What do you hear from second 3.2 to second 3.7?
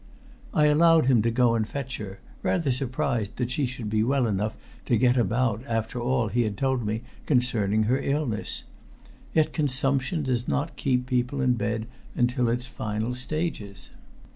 that she